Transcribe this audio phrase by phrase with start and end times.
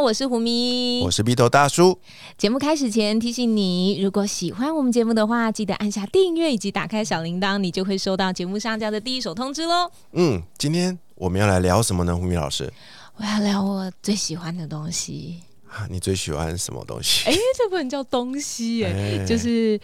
[0.00, 1.98] 我是胡咪，我是鼻头大叔。
[2.36, 9.90] 节目开始前提醒你，如果喜欢我们节目的话，记得按下订阅以及打开小铃铛，你就会收到节目上架的第一手通知喽。
[10.12, 12.16] 嗯，今天我们要来聊什么呢？
[12.16, 12.72] 胡咪老师，
[13.16, 15.40] 我要聊我最喜欢的东西。
[15.68, 17.28] 啊，你最喜欢什么东西？
[17.28, 19.78] 哎，这不能叫东西 哎，就是。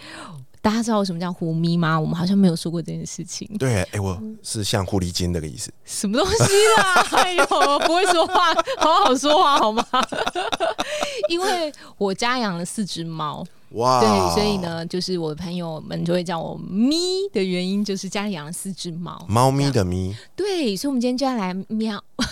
[0.65, 2.01] 大家知道什么叫狐咪吗？
[2.01, 3.47] 我们好像没有说过这件事情。
[3.59, 5.71] 对，哎，我是像狐狸精那个意思。
[5.85, 6.35] 什么东西
[6.79, 7.07] 啦？
[7.23, 9.87] 哎呦，不会说话，好好说话好吗？
[11.29, 16.97] 因为我家养了四只猫，哇，对，所以呢，就是我的朋友们就会叫我咪
[17.31, 20.17] 的原因，就是家里养了四只猫，猫咪的咪。
[20.35, 22.03] 对，所以我们今天就要来喵，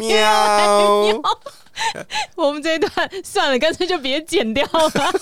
[0.00, 1.22] 喵。
[2.36, 2.90] 我们这一段
[3.24, 5.12] 算了，干脆就别剪掉了。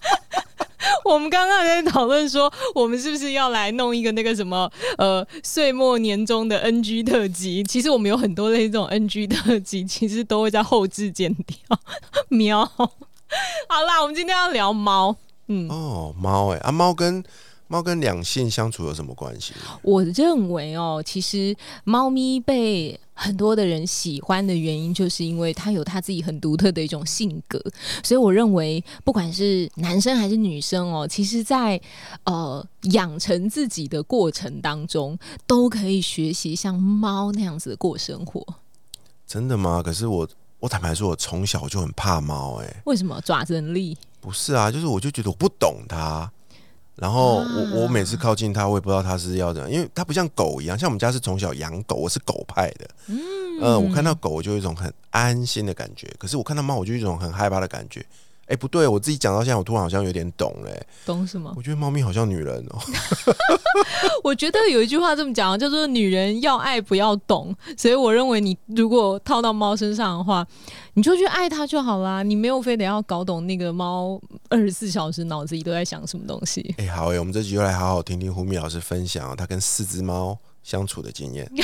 [1.04, 7.62] 我们刚刚在讨论说，我们是不是要来弄一个那个什么呃岁末年终的 NG 特辑？
[7.64, 11.56] 其实我们有很多类这种 NG 特辑，其实都会在后置剪掉。
[12.28, 15.16] 喵，好啦，我们今天要聊猫。
[15.48, 17.24] 嗯，哦，猫哎，啊，猫跟。
[17.68, 19.52] 猫跟两性相处有什么关系？
[19.82, 27.58] 我认为哦，其实猫咪被很多的人喜欢的原因，就是因为他有他自己很独特的一种性格。
[28.04, 31.80] 所以我认为，不管是男生还是女生哦，其实，在
[32.24, 38.46] 呃养成自己的过程当中，都可以学习像猫那样子的过生活。
[39.26, 39.82] 真的吗？
[39.82, 40.28] 可是我
[40.60, 42.60] 我坦白说，我从小就很怕猫。
[42.62, 43.96] 哎，为什么爪子很利？
[44.20, 46.30] 不是啊，就是我就觉得我不懂它。
[46.96, 52.88] 然后我我每次靠近它，我也不知道它是要怎样，因为它不像狗一样，像我们家是从小养狗，我是狗派的。
[53.08, 53.18] 嗯，
[53.60, 58.04] 呃，我看到狗我就有一种很安心的感觉，可是我看到猫，我就有一种很害怕的感觉。
[58.46, 60.86] 哎，不对，我自己讲到现在，我突然好像有点懂嘞。
[61.04, 61.52] 懂什么？
[61.56, 62.78] 我觉得猫咪好像女人哦。
[64.22, 67.54] 我觉得有一句话这么讲，叫做“女人要爱不要懂”。
[67.76, 70.46] 所以我认为，你如果套到猫身上的话，
[70.94, 72.22] 你就去爱它就好啦。
[72.22, 76.74] 你没有非得要搞懂那个猫二十四小时脑子里都在想什么东西。
[76.78, 81.50] 哎，好哎，我们这集就来好好听听胡米老师分享他跟四只猫相处的经验。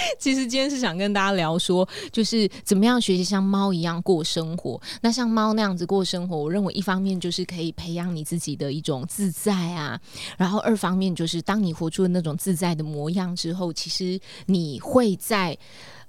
[0.18, 4.80] 其实今天是想跟大家聊说，就是怎么样学习像猫一样过生活。
[5.02, 10.00] 那像猫那样子过生活，我认为一方面就是可以培养你自己的一种自在啊，
[10.36, 15.56] 然后二方面就是当你活出了那种自在的模样之后，其实你会在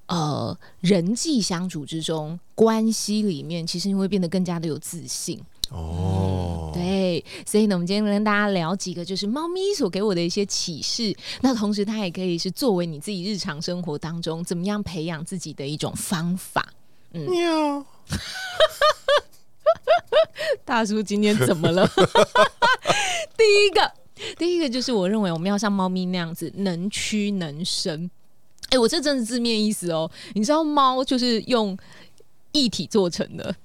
[0.08, 5.40] 呃人际相处之中、关系里面，其实你会变得更加的有自信。
[5.72, 11.16] 哦，对，所以呢，我们今天跟大家聊几个就是猫咪所给我的一些启示。
[11.40, 16.74] 那同时，它也可以是作为你自己日常生活当中怎么样培养自己的一种方法。
[17.14, 17.86] 嗯，喵，
[20.66, 21.90] 大叔今天怎么了？
[23.38, 23.92] 第一个，
[24.38, 28.12] 第一个就是我认为我们要像猫咪那样子能屈能伸。
[28.72, 30.12] 哎，我这真是字面意思哦。
[30.34, 31.78] 你知道猫就是用
[32.52, 33.56] 液体做成的。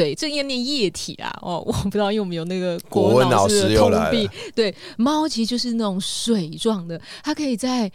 [0.00, 1.30] 对，这应该念液体啊！
[1.42, 4.26] 哦，我不知道，因为我们有那个国文老师的通病。
[4.54, 7.92] 对，猫其实就是那种水状的，它可以在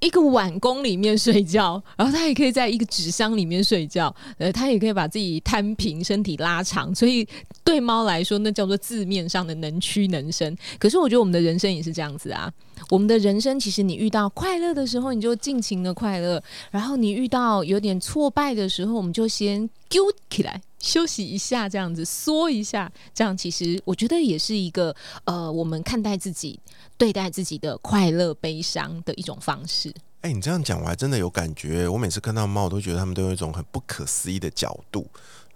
[0.00, 4.14] 一个碗弓里面睡觉，然后它也可以在一个纸箱里面睡觉。
[4.38, 6.94] 呃，它也可以把自己摊平，身体拉长。
[6.94, 7.28] 所以
[7.62, 10.56] 对猫来说，那叫做字面上的能屈能伸。
[10.78, 12.50] 可是我觉得我们的人生也是这样子啊。
[12.88, 20.62] 我们的人生其实，你遇到快乐的时候，你就尽情的快乐；然后你遇到有点挫败的时候，我们就先揪起来。
[20.86, 26.58] 休息一下，这样子缩一下，这样其实我觉得也是一个呃，我们看待自己、
[26.96, 29.92] 对待自己的快乐、悲伤的一种方式。
[30.20, 31.88] 哎，你这样讲，我还真的有感觉。
[31.88, 35.06] 我每次看到猫，我都觉得他们都有一种很不可思议的角度。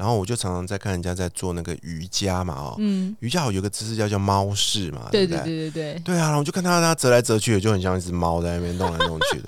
[0.00, 5.44] 然后我就常常在看人家在做那个瑜伽嘛，哦，嗯，瑜伽有个姿势叫叫猫式嘛，对对对？
[5.44, 9.44] 对对，对啊，然后我就看他他折来折去的，就很像一只猫在那边动来动去的，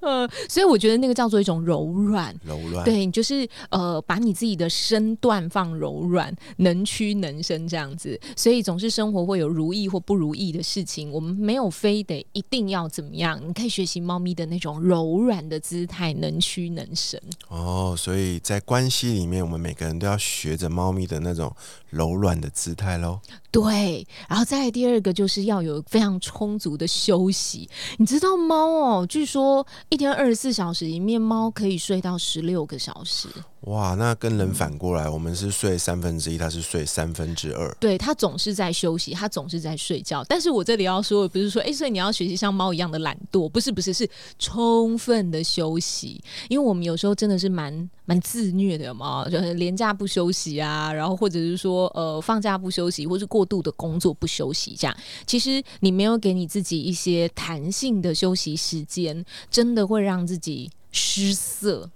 [0.00, 17.22] 嗯， 所以我觉得那个叫做一种柔软，柔软，对，就是呃，把你自己的身段放柔软，能屈能伸这样子，所以总是生活会有如意或不如意的事情，我们没有非得一定要怎么样，你可以学习猫咪的那种柔软的姿态，能屈能伸。
[17.46, 19.91] 哦，所以在关系里面，我们每个人。
[19.98, 21.54] 都要学着猫咪的那种
[21.90, 23.20] 柔软的姿态喽。
[23.50, 27.68] 对，然后再第二个就是要有非常充足的休息。
[27.98, 33.28] 你知道猫哦，据说一天二十四小时里面，猫可以睡到十六个小时。
[33.62, 37.72] 哇，那跟人反过来，我们是睡三分之一，它是睡三分之二。
[37.78, 40.24] 对，它总是在休息，它总是在睡觉。
[40.24, 46.20] 但是我这里要说，不是说，哎，所以你要学习像猫一样的懒惰，不是，不是，是充分的休息。
[46.48, 61.88] 因为我们有时候真的是蛮蛮自虐的嘛，就是连假不休息啊，然后或者是说，呃，放假不休息，或是过度的工作不休息，这样，其实你没有给你自己一些弹性的休息时间，真的会让自己失色。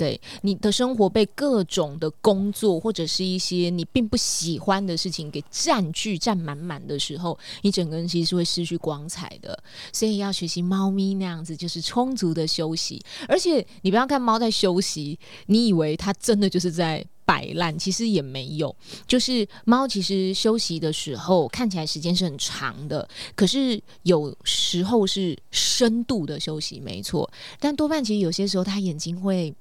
[0.00, 9.62] 对你的生活被各种的工作或者是一些你并不喜欢的事情给占据占满满的时候，你整个人其实是会失去光彩的。
[9.92, 12.98] 所以要学习猫咪那样子，就是充足的休息。
[13.28, 15.18] 而且你不要看猫在休息，
[15.48, 18.74] 你以为它真的就是在摆烂，其实也没有。
[19.06, 27.30] 就是猫其实休息的时候看起来时间是很长的，可是有时候是深度的休息，没错。
[27.58, 29.54] 但多半其实有些时候它眼睛会。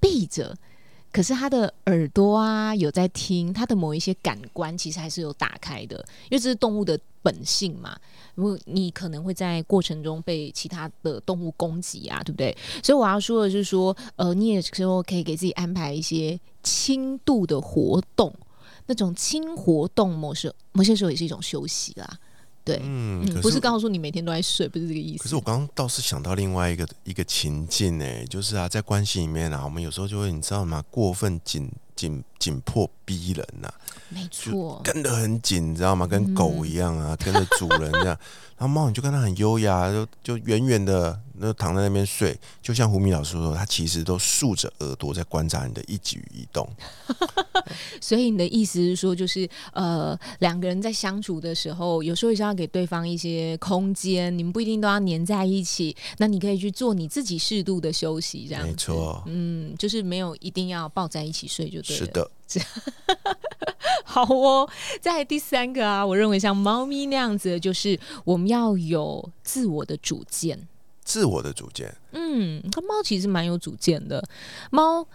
[0.00, 0.56] 闭着，
[1.12, 5.96] 可是他的耳朵啊有在听，他的某一些感官其实还是有打开的，
[6.30, 7.98] 因为这是动物的本性嘛。
[8.34, 12.56] 如果你可能会在过程中被其他的动物攻击啊，对不对？
[12.82, 18.32] 所以我要说的是说，呃，你也时候可以给自己安排一些轻度的活动，
[18.86, 22.18] 那种轻活动模式，某些时候也是一种休息啦。
[22.66, 25.22] 对，嗯，不是告诉你每天都在睡，不是这个意思。
[25.22, 30.84] 可是我刚刚倒是想到另外一个一个情境，哎，就是啊，在关系里面啊，我们有时候就会，你知道吗？
[30.90, 33.72] 过分紧紧紧迫逼人呐，
[34.08, 36.08] 没错，跟得很紧，你知道吗？
[36.08, 38.18] 跟狗一样啊，跟着主人这样。
[38.58, 46.66] 然后猫你就跟它很优雅，就就远远的那躺在那边睡，就像胡明老师说，它其实都竖着耳朵在观察你的一举一动。
[48.00, 59.22] 所以你的意思是说，就是呃，两个人在相处的时候，有时候也是要给对方一些空间，你们不一定都要黏在一起，那你可以去做你自己适度的休息，这样没错。
[59.26, 62.06] 嗯，就是没有一定要抱在一起睡就对了。
[62.06, 62.30] 是的。
[64.04, 64.68] 好哦，
[65.00, 70.68] 在第三个啊，我认为像猫咪那样子，就是我们要有自我的主见。
[71.04, 74.22] 自我的主见，嗯，它猫其实蛮有主见的。
[74.70, 75.06] 猫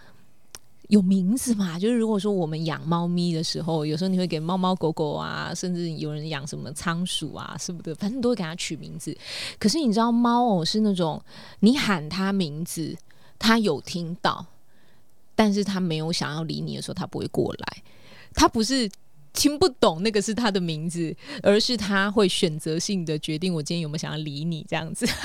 [0.88, 1.78] 有名字嘛？
[1.78, 7.94] 就是如果说我们养猫咪的时候，有时候你会给猫猫狗狗啊，甚至有人养什么仓鼠啊，是不是？
[7.96, 9.16] 反正都会给它取名字。
[9.58, 11.22] 可是你知道，猫哦是那种
[11.60, 12.96] 你喊它名字，
[13.38, 14.46] 它有听到。
[15.34, 17.82] 但是它没有想要理你的时候，它不会过来。
[18.34, 18.90] 他不是
[19.32, 25.06] 听不懂那个是他的名字，而是他会选择性的决定我今天有没有想要理你这样子。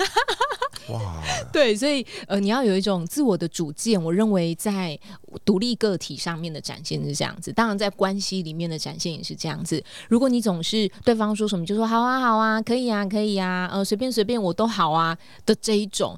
[0.90, 1.22] 哇，
[1.52, 4.02] 对，所以呃，你要有一种自我的主见。
[4.02, 4.98] 我认为在
[5.44, 9.84] 独立个体上面的展现是这样子，当然在关系里面的展现也是这样子。
[10.08, 16.18] 如果你总是对方说什么就说好啊好啊可以啊可以啊呃随便随便我都好啊的这一种，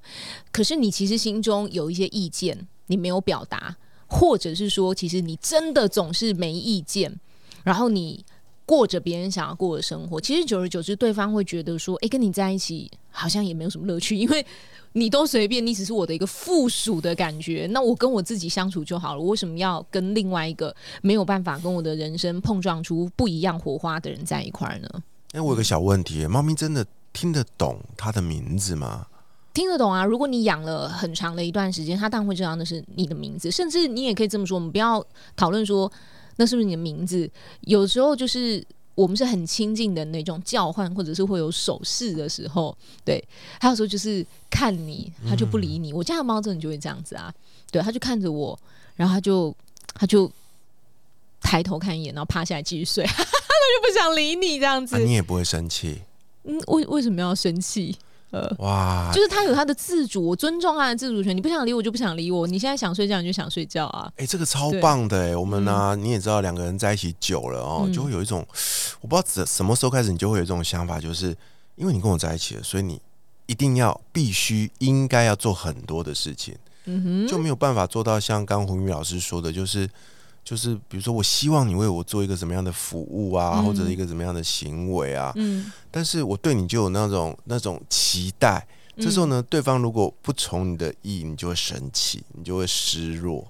[0.52, 2.68] 可是你其实心中有一些意见。
[2.92, 3.76] 你没有表达，
[4.10, 7.18] 或者是说，其实你真的总是没意见，
[7.64, 8.26] 然后你
[8.66, 14.46] 过着别人想要过的生活，其实久而久之，对方会觉得说，哎，跟你在一起好像也没有什么乐趣，因为
[14.94, 17.68] 你都随便，你只是我的一个附属的感觉。
[17.72, 24.90] 那我跟我自己相处就好了，我为什么要跟另外一个没有办法跟我的人生碰撞出不一样火花的人在一块儿呢？
[25.34, 29.06] 哎，我有个小问题，猫咪真的听得懂它的名字吗？
[29.54, 30.06] 听得懂啊！
[30.06, 33.50] 如果你养了很长的一段时间，它当然会知道那是你的名字。
[33.50, 35.06] 甚至你也可以这么说：我们不要
[35.36, 35.92] 讨论说
[36.38, 37.30] 那是不是你的名字。
[37.62, 38.64] 有时候就是
[38.96, 42.76] 我们是很亲近的那种叫唤，或者是会有手势的时候。
[43.04, 43.22] 对，
[43.60, 45.92] 还有时候就是看你，它就不理你。
[45.92, 47.34] 我家的猫真的就会这样子啊！
[47.72, 48.58] 对，它就看着我，
[48.96, 49.54] 然后它就
[49.94, 50.32] 它就
[51.42, 54.98] 抬头看一眼，然后趴下来继续睡， 它就不想理你这样子。
[55.00, 56.02] 你也不会生气？
[56.44, 57.98] 嗯，为为什么要生气？
[58.32, 61.36] 呃，哇，就是他有他的自主，我尊重他的自主权。
[61.36, 64.12] 你不想理我就不想理我，你现在想睡觉你就想睡觉啊。
[64.18, 68.46] 哎，这个超棒的哎，我们呢你也知道，两个人在一起久了哦，就会有一种
[69.02, 71.36] 我不知道什什么时候开始，你就会有这种想法，就是
[71.76, 73.02] 因为你跟我在一起了，所以你
[73.48, 76.56] 一定要必须应该要做很多的事情，
[76.86, 79.90] 嗯哼，就没有办法做到像刚胡玉老师说的，就是。
[80.50, 93.48] 就是比如说，我希望你为我做一个什么样的服务啊，或者一个什么样的行为啊，嗯，但是我对你就有那种那种期待，这时候呢，对方如果不从你的意，你就会生气，你就会失落，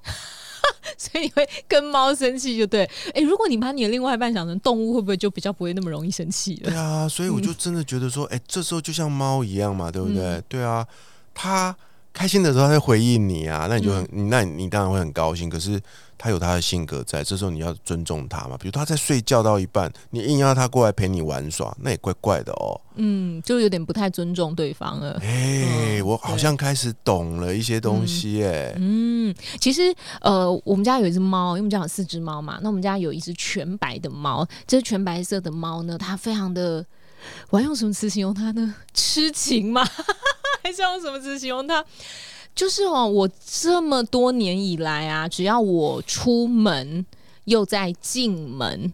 [0.99, 2.83] 所以你会跟猫生气，就对。
[3.13, 6.69] 哎，如果你把你的另外一半想成动物，会不会就比较不会那么容易生气了？
[6.69, 10.43] 对啊，所以我就真的觉得说，哎，这时候就像猫一样嘛，对不对？
[10.49, 10.85] 对啊，
[11.33, 11.73] 它
[12.13, 15.49] 开心的时候他会回应你啊，那你就很，你那你当然会很高兴。
[15.49, 15.79] 可是
[16.17, 18.57] 他有他的性格在，这时候你要尊重他嘛。
[18.57, 22.81] 比如他在睡觉到一半，你硬要他过来陪你玩耍，那也怪怪的哦。
[22.95, 25.17] 嗯，就有点不太尊重对方了。
[25.21, 28.73] 哎，我好像开始懂了一些东西哎。
[28.77, 32.59] 嗯，其实呃，我们家有一只猫，因为我们家有四只猫嘛。
[32.61, 36.85] 那我们家有一只全白的猫，这只全白色的猫呢，它非常的，
[37.49, 38.75] 我要用什么词形容它呢？
[38.93, 39.87] 痴情吗？
[40.63, 41.83] 还是要用什么词形容他？
[42.55, 47.05] 就是哦，我这么多年以来啊，只要我出门
[47.45, 48.93] 又在进门，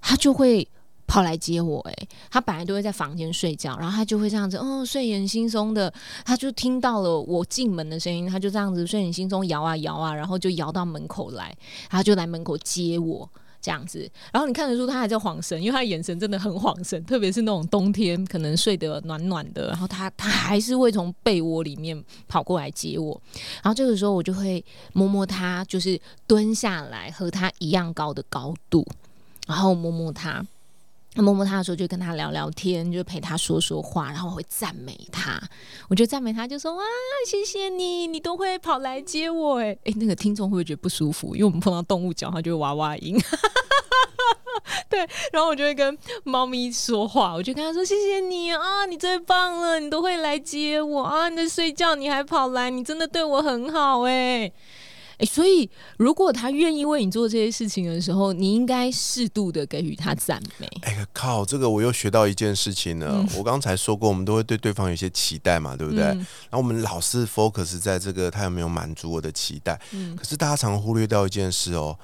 [0.00, 0.68] 他就会。
[1.08, 1.94] 跑来接我，哎，
[2.32, 5.90] 他本来都会在房间睡觉，然后他就会这样子，哦，睡眼惺忪的，
[6.24, 11.56] 他就听到了我进门的声音，他就这样子睡眼惺忪摇啊摇啊，然后就摇到门口来，
[11.88, 13.30] 他就来门口接我，
[13.66, 23.20] 这样子，然后你看得出他还在晃神，因为他眼神真的很晃神，特别是那种冬天可能睡得暖暖的，然后他他还是会从被窝里面跑过来接我，
[23.60, 28.86] 然后这个时候我就会摸摸他，就是蹲下来和他一样高的高度，
[29.48, 30.46] 然后摸摸他。
[31.22, 35.40] 摸摸他的时候，就跟他聊聊天，就陪他说说话，然后我会赞美他。
[35.88, 36.82] 我就赞美他，就说哇，
[37.26, 39.58] 谢谢你，你都会跑来接我。
[39.58, 41.34] 哎哎，那个听众会不会觉得不舒服？
[41.34, 43.18] 因为我们碰到动物讲话就会哇哇音。
[44.88, 45.00] 对，
[45.32, 54.50] 然后我就会跟猫咪说话，我就跟他说谢谢你啊，你最棒了，你都会来接我啊，你在睡觉你还跑来，你真的对我很好哎。
[55.18, 60.66] 哎，所以如果他愿意为你做这些事情的时候，你应该适度的给予他赞美。
[60.82, 63.24] 哎，靠，这个我又学到一件事情了。
[63.36, 66.02] 我刚才说过，我们都会对对方有一些期待嘛，对不对？
[66.04, 69.80] 然后我们老是 focus 在这个他有没有满足我的期待。
[69.92, 70.14] 嗯。
[70.16, 71.98] 可是大家常忽略掉一件事哦，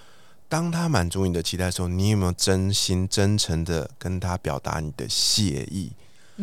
[0.49, 5.93] 当他满足你的期待的时候，你有没有真心真诚的跟他表达你的谢意？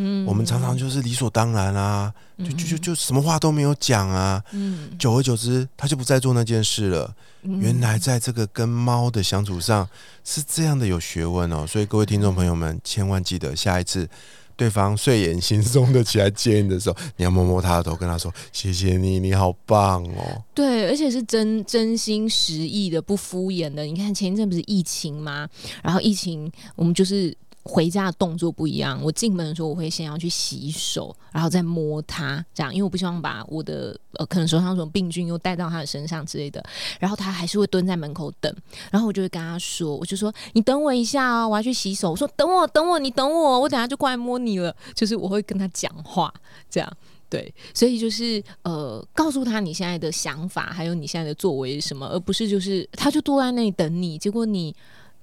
[0.01, 4.41] 嗯，我们常常就是理所当然啊，就就就就什么话都没有讲啊。
[4.53, 7.13] 嗯，久而久之，他就不再做那件事了。
[7.41, 9.85] 原来在这个跟猫的相处上
[10.23, 11.67] 是这样的有学问哦。
[11.67, 14.07] 所以各位听众朋友们，千万记得下一次
[14.55, 23.83] 对方睡眼惺忪的起来接你的时候，你要摸摸他的头，跟他说：“谢谢你，你好棒哦。”对，而且是真真心实意的，不敷衍的。
[23.83, 25.45] 你看前一阵不是疫情吗？
[25.83, 27.35] 然后疫情，我们就是。
[27.63, 28.99] 回家的动作不一样。
[29.03, 36.63] 我进门的时候，我会先要去洗手，然后再摸它，这样，因为我不希望把我的呃可能手上什么病菌又带到他的身上之类的。
[36.99, 38.53] 然后他还是会蹲在门口等，
[38.91, 42.11] 然后我就会跟他说，我就说你等我一下啊，我要去洗手。
[42.11, 44.75] 我说等我，等我，你等我，我等下就过来摸你了。
[44.95, 46.33] 就是我会跟他讲话，
[46.69, 46.91] 这样
[47.29, 54.75] 对，所以就是呃，告诉他你现在的想法，还有你现在的作为什么，而不是就是他就坐在那里等你，结果你。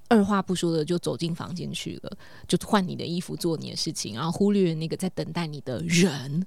[0.09, 6.47] 二话不说的就走进房间去了，就换你的衣服做你的事情，然后忽略那个在等待你的人，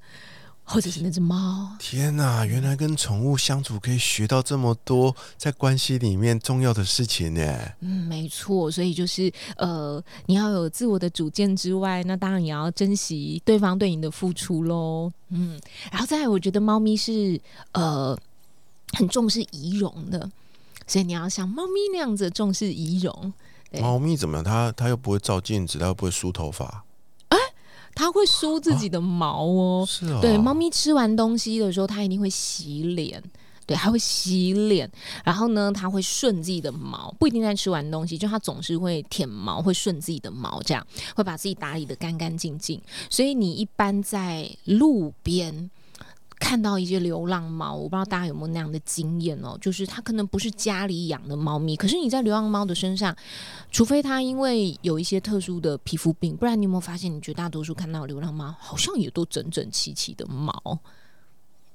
[0.63, 1.75] 或者是那只猫。
[1.79, 7.59] 天哪，原来跟宠物相处可以学到这么多在关系里面重要的事情呢。
[7.81, 15.11] 嗯，没错，所以就是呃，你要有自我的主见之外，那当然也要珍惜对方对你的付出喽。
[15.29, 15.59] 嗯，
[15.91, 17.41] 然后再来，我觉得猫咪是
[17.73, 18.17] 呃
[18.93, 20.31] 很重视仪容的，
[20.87, 23.33] 所以你要像猫咪那样子重视仪容。
[23.71, 24.43] 猫咪怎么样？
[24.43, 26.83] 它它又不会照镜子，它又不会梳头发。
[27.27, 27.37] 哎，
[27.93, 29.85] 它会梳自己的毛哦。
[29.87, 30.19] 是哦。
[30.21, 33.21] 对，猫咪吃完东西的时候，它一定会洗脸。
[33.67, 34.89] 对，它会洗脸。
[35.23, 40.83] 然后呢，它会顺自己的毛，不一定在吃完东西，就它总是会舔毛，会顺自己的毛，这样
[41.15, 42.81] 会把自己打理的干干净净。
[43.11, 45.69] 所以你一般在路边。
[46.39, 53.15] 看到一些流浪猫，我不知道大家有没有那样的经验哦，就是它可能不是家里养的猫咪，可是你在流浪猫的身上，
[53.69, 60.79] 除非它因为有一些特殊的皮肤病，不然你有没有发现，你绝大多数看到流浪猫好像也都整整齐齐的毛？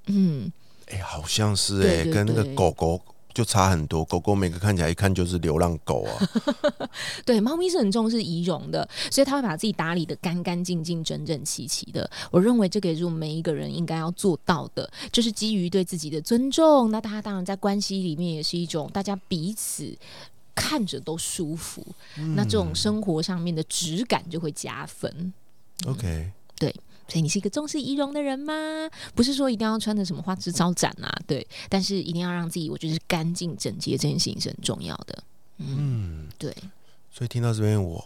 [0.06, 0.50] 嗯，
[0.86, 3.00] 哎，好像是哎，跟那个狗狗。
[3.34, 6.30] 就差很多，狗狗每个看起来一看就是流浪狗啊。
[7.26, 12.08] 对，猫咪是很重视仪容的，所以它会把自己打理的干干净净、整整齐齐的。
[12.30, 16.90] 我认为这个也是我们每一个人应该要做到的，就是基于对自己的尊重。
[16.92, 19.92] 那大家当然在关系里面也是一种大家彼此
[20.54, 21.84] 看着都舒服，
[22.36, 25.32] 那这种生活上面的质感就会加分。
[25.86, 26.72] OK，对。
[27.08, 28.54] 所以你是一个重视仪容的人吗？
[29.14, 35.22] 不是说一定要穿的什么花枝招展啊，对，但是一定要让自己我觉得是干净整洁这件事情是很重要的。
[35.58, 36.54] 嗯，对。
[37.12, 38.04] 所以听到这边，我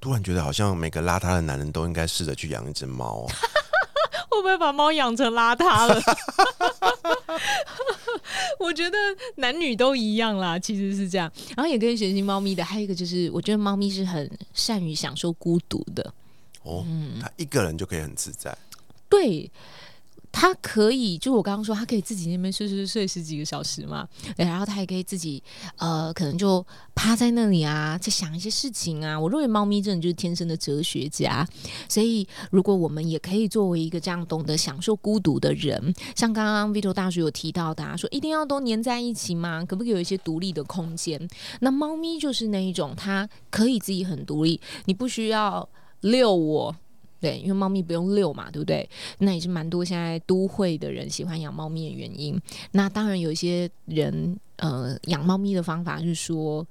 [0.00, 3.26] 突然觉得好像每个邋遢的男人都应该试着去养一只猫。
[4.30, 6.00] 会不会把猫养成邋遢了？
[8.60, 8.96] 我觉得
[9.36, 11.30] 男女都一样啦，其实是这样。
[11.56, 16.14] 然后也可以学习猫咪的，还有一个就是，我觉得猫咪是很善于享受孤独的。
[16.62, 16.84] 哦，
[17.20, 18.56] 他一个人就可以很自在。
[19.08, 19.50] 对，
[20.30, 25.42] 他可以，就我刚刚说，他可以自己那边睡睡睡十几个小时嘛，然后他也可以自己
[25.76, 26.64] 呃，可能就
[26.94, 29.18] 趴在那里啊，在想一些事情啊。
[29.18, 31.44] 我认为猫咪真的就是天生的哲学家，
[31.88, 39.64] 所以如果我们也可以作为一个这样懂得享受孤独的人，像刚刚 Vito 大叔有提到的，说一定要都黏在一起吗？
[39.64, 41.28] 可不可以有一些独立的空间？
[41.60, 45.68] 那猫咪就是那一种，它可以自己很独立，你不需要
[46.00, 46.74] 遛我。
[47.20, 48.88] 对，因为猫咪不用遛嘛，对不对？
[49.18, 52.40] 那也是蛮多现在都会的人喜欢养猫咪的原因。
[52.72, 56.66] 那当然有一些人，呃，养猫咪的方法是说。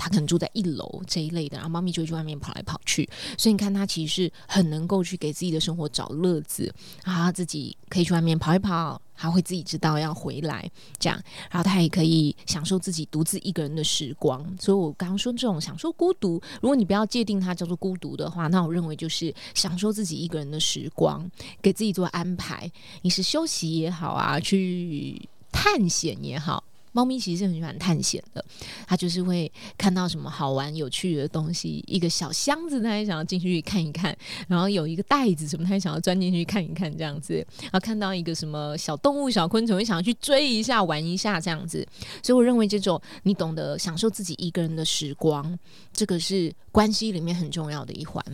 [0.00, 10.66] 他可能住在一楼这一类的，然后猫咪就会去外面跑来跑去，所以你看它其实是很能够去给自己的生活找乐子，然后自己可以去外面跑一跑，还会自己知道要回来
[10.98, 14.42] 这样，然后它也可以享受自己独自一个人的时光。
[14.58, 21.30] 所以我刚刚说这种享受孤独，如果你不要界定它叫做孤独的话，那我认为就是享受自己一个人的时光，
[21.60, 26.64] 给自己做安排，你是休息也好啊，去探险也好。
[26.92, 28.44] 猫咪其实是很喜欢探险的，
[28.86, 34.12] 它就是会看到什么好玩有趣的东西，一个小箱子，它也想要进去看一看；
[34.48, 37.34] 然后有一个袋子什么，它也想要钻进去看一看，这样子。
[37.62, 41.86] 然后看到一个什么小动物、小昆虫，也想要去追一下、玩一下，这样子。
[42.22, 45.58] 所以我认为这种你懂得享受自己一个人的时光，
[45.92, 48.24] 这个是关系里面很重要的一环。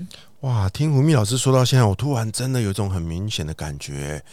[0.40, 4.24] 哇，听胡蜜老师说到现在，我突然真的有一种很明显的感觉，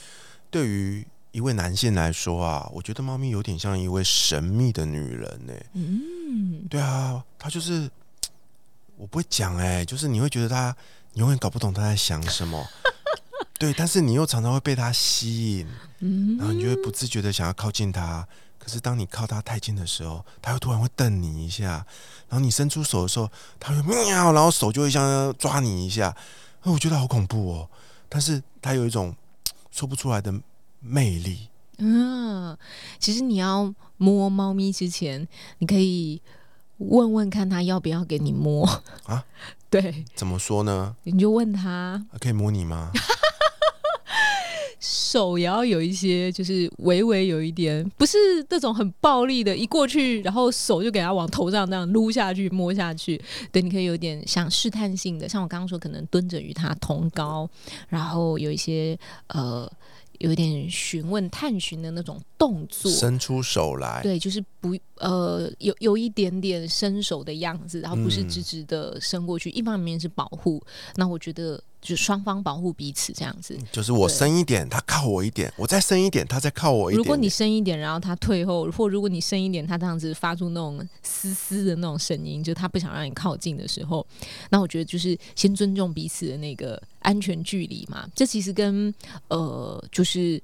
[0.49, 1.05] 对于。
[1.33, 5.53] 一位男性来说啊，我觉得猫咪有点像一位神秘的女人呢。
[5.73, 7.89] 嗯，对啊，她就是
[8.97, 10.75] 我不会讲哎，就是你会觉得她
[11.15, 12.63] 永远搞不懂她在想什么。
[13.57, 15.67] 对，但是你又常常会被她吸引，
[16.37, 18.25] 然后你就会不自觉的想要靠近她。
[18.59, 21.83] 可是当你靠它太近的时候，它又突然会瞪你一下，
[22.29, 23.27] 然后你伸出手的时候，
[23.59, 26.15] 它会喵，然后手就会像抓你一下。
[26.61, 27.67] 那我觉得好恐怖哦。
[28.07, 29.15] 但是它有一种
[29.71, 30.31] 说不出来的。
[30.85, 31.47] 魅力，
[31.77, 32.57] 嗯，
[32.99, 35.25] 其实你要摸猫咪之前，
[35.59, 36.21] 你可以
[36.77, 38.65] 问问看它要不要给你摸
[39.05, 39.25] 啊？
[39.71, 40.95] 对，怎么说呢？
[41.03, 42.91] 你就问他，可以摸你吗？
[44.79, 48.17] 手也要有一些，就是微微有一点，不是
[48.49, 53.19] 那种很暴力的，一过去，然后手就给他往头上那样撸下去、摸下去。
[53.51, 57.49] 对，你可以有点想试探性的，像我刚刚说，可能蹲着与他同高，
[57.87, 59.71] 然后有一些呃。
[60.19, 69.49] 有点询问、探寻的那种动作，伸出手来，对，就是不呃，有有一点点伸手的样子，然后不是直直的伸过去。
[69.49, 70.63] 一方面是保护，
[70.95, 71.61] 那我觉得。
[71.83, 76.97] 就双方保护彼此这样子，就是我深一点，他靠我一点；我再深一点，他再靠我一点。
[76.97, 84.07] 如果你深一点，然后他退后，或如果你深一点，他这样子发出那种嘶嘶的那种声音，就他不想让你靠近的时候，
[84.49, 88.07] 那我觉得就是先尊重彼此的那个安全距离嘛。
[88.15, 88.93] 这其实跟
[89.27, 90.41] 呃，就是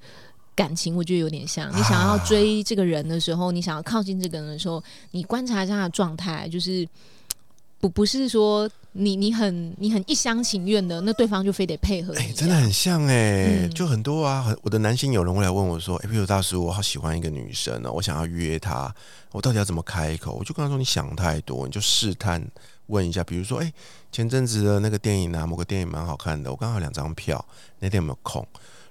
[0.54, 1.70] 感情，我觉得有点像。
[1.72, 6.86] 你想要追这个人的时候，你想要靠近这个人的时候，你观察一下他的状态，就是
[7.80, 8.70] 不不是说。
[8.94, 12.14] 你你很你很一厢情愿的，那对方就非得配合。
[12.16, 14.54] 哎，真的很像哎，就很多啊。
[14.64, 18.94] 我的男性友人会来问我说：“哎，比如大叔，我好喜欢一个女生呢，我想要约她，
[19.32, 22.44] 我到底要怎么开口？”我就跟他说：“你想太多，你就试探
[22.88, 23.24] 问一下。
[23.24, 23.72] 比如说，哎，
[24.12, 27.44] 前阵子的那个电影啊，某个电影蛮好看的，我刚好两张票，
[27.80, 28.46] 那天有没有空？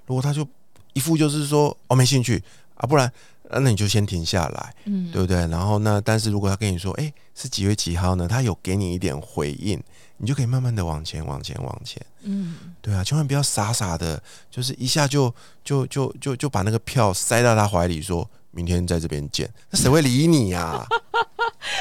[0.06, 0.46] 如果他就
[0.92, 2.42] 一副就是说哦没兴趣
[2.76, 3.12] 啊，不然。”
[3.50, 5.36] 那你就先停下来，嗯，对不对？
[5.48, 6.00] 然后呢？
[6.04, 8.28] 但是如果他跟你说，哎，是几月几号呢？
[8.28, 9.82] 他有给你一点回应，
[10.18, 15.34] 你就可以慢慢的往前，往前，往前，嗯，对啊，千万不要傻傻的，就是一下就
[15.64, 20.86] 就就就就把那个票塞到他怀里，说明天在这边见，那谁会理你呀？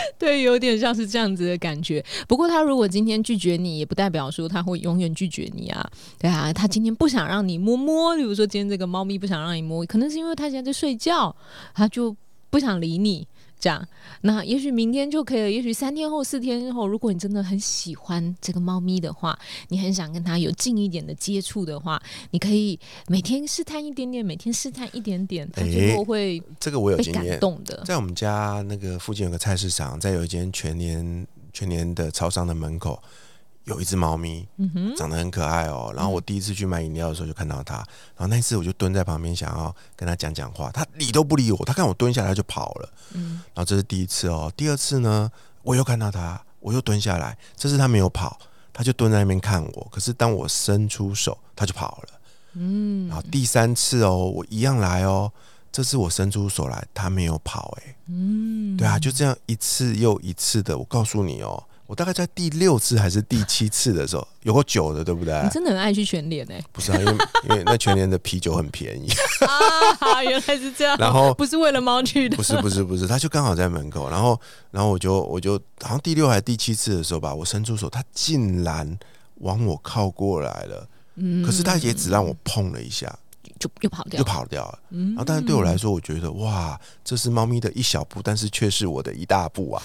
[0.17, 2.03] 对，有点像是这样子的感觉。
[2.27, 5.89] 不过他如果今天拒绝你，也不代表说他会永远拒绝你啊。
[6.19, 11.35] 对啊，他今天不想让你摸摸，比如说今天这个猫咪不想让你摸，可能是因为他现在在睡觉，
[11.73, 12.15] 他就
[12.49, 13.27] 不想理你。
[13.59, 13.87] 这样，
[14.21, 15.51] 那也许明天就可以了。
[15.51, 19.37] 也许三天后、四天后，如果你真的很喜欢这个猫咪的话，
[19.69, 27.83] 你很想跟它有近一点的接触的话，你可以每天试探一点点，每天试探一点点，它最后会这个我有经验动的。
[27.83, 33.01] 在我们家那个附近有个菜市场，在有一间全年全年的超商的门口。
[33.67, 34.47] 有一只猫咪，
[34.95, 35.91] 长得很可爱哦。
[35.93, 37.75] 然后我第一次去买饮料的时候就看到它，
[38.15, 41.65] 然后那次我就蹲在旁边想要跟它讲讲话，它理都不理我。
[41.65, 42.89] 它看我蹲下来就跑了。
[43.11, 44.51] 嗯，然后这是第一次哦。
[44.55, 45.29] 第二次呢，
[45.63, 48.39] 我又看到它，我又蹲下来，这次它没有跑，
[48.71, 49.87] 它就蹲在那边看我。
[49.91, 52.19] 可是当我伸出手，它就跑了。
[52.53, 55.29] 嗯，然后第三次哦，我一样来哦，
[55.73, 57.77] 这次我伸出手来，它没有跑。
[57.81, 60.77] 哎，嗯，对啊，就这样一次又一次的。
[60.77, 61.61] 我告诉你哦。
[61.87, 65.41] 我大概在第六次还是第七次的时候，有过酒的，对不对？
[65.41, 67.11] 你真的很爱去全联哎、不是啊，因为
[67.49, 69.09] 因为那全年的啤酒很便宜，
[69.99, 70.97] 啊，原来是这样。
[70.97, 78.99] 然后不是为了猫去的，不是不是不是，他就刚好在门口，然后然后我就我就好像第六还是第七次的时候吧，我伸出手，他竟然
[79.35, 83.07] 往我靠过来了，嗯可是他也只让我碰了一下，
[83.57, 84.25] 就又跑掉又。
[84.25, 84.79] 跑掉了。
[84.89, 89.81] 嗯然后，但是对我来说，我觉得哇，这是猫咪的一小步，但是却是我的一大步啊。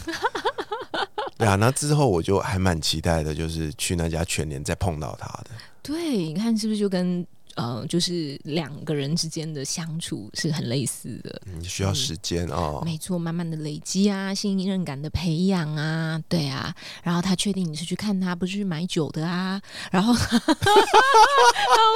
[1.42, 5.50] 对啊，那之后我就还蛮期待的，就是去那家全年再碰到他的。
[5.82, 11.42] 对，你看是不是就跟呃，就是两个人之间的相处是很类似的？
[11.46, 12.82] 嗯，需要时间哦。
[12.84, 19.60] 没错，慢慢的累积啊，信任感的培养啊，对啊，然后他确定你是去看他，不是去买酒的啊，
[19.90, 20.42] 然后然后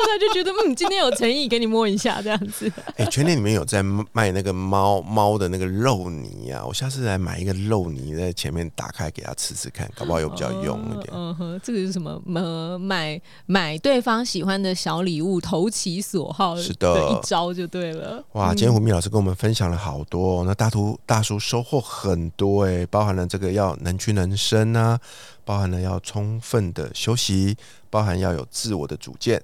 [0.07, 2.71] 他就觉得嗯，今天有诚意，给你摸一下这样子。
[2.97, 11.09] 哎、全店里面有在卖那个猫猫的那个肉泥啊，我下次来买一个肉泥，在前面打开给他吃吃看，搞不好有比较用一点。
[11.13, 12.21] 嗯哼，这个是什么？
[12.35, 18.25] 呃，买买对方喜欢的小礼物，投其所好，是的一招就对了。
[18.33, 24.99] 哇，今天胡蜜老师跟我们分享了好多、哦，那大图大叔收获很多哎，包含了这个要能屈能伸啊，
[25.45, 27.57] 包含了要充分的休息，
[27.89, 29.41] 包含要有自我的主见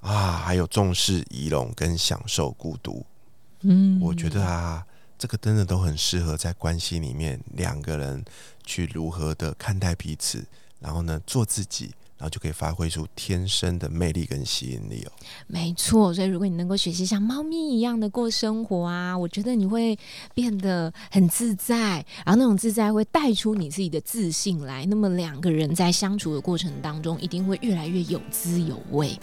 [0.00, 3.06] 啊，还有重视仪容跟享受孤独。
[3.62, 4.84] 嗯我觉得啊，
[5.18, 8.22] 这个真的都很适合在关系里面两个人
[8.64, 10.44] 去如何的看待彼此，
[10.78, 15.12] 然后呢做自己，然后就可以发挥出天生的魅力跟吸引力哦。
[15.46, 19.98] 没错，所以如果你能够学习像猫咪一样的过生活啊，我觉得你会
[20.34, 24.84] 变得很自在，然后那种自在会带出你自己的自信来。
[24.86, 29.18] 那么两个人在相处的过程当中，一定会越来越有滋有味。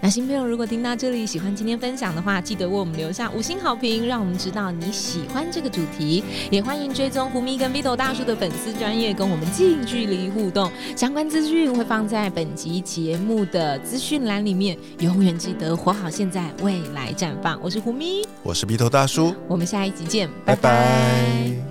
[0.00, 6.22] 那新朋友如果听到这里，喜欢今天分享的话，记得为我们留下五星好评，让我们知道你喜欢这个主题。
[6.50, 10.70] 也欢迎追踪胡咪跟 Vito 大叔的粉丝专业，跟我们近距离互动。
[10.96, 14.76] 相关资讯会放在本集节目的资讯栏里面。
[15.00, 17.58] 永远记得活好现在，未来绽放。
[17.62, 21.65] 我是胡咪，我是鼻头大叔，我们下一集见，拜拜